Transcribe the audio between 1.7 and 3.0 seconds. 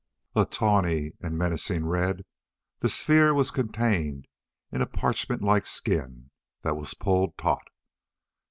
red, the